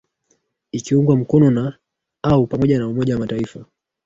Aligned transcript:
ikiungwa 0.71 1.15
mkono 1.15 1.51
na 1.51 1.77
au 2.23 2.47
pamoja 2.47 2.79
na 2.79 2.87
umoja 2.87 3.13
wa 3.13 3.19
mataifa 3.19 3.65